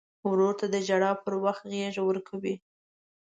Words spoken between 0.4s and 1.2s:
ته د ژړا